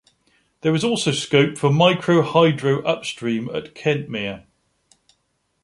[0.61, 4.47] There is also scope for micro hydro upstream at Kentmere.